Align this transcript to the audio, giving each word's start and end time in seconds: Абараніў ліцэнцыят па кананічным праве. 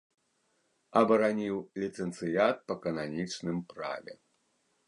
Абараніў 1.01 1.57
ліцэнцыят 1.83 2.55
па 2.71 2.79
кананічным 2.87 3.57
праве. 3.75 4.13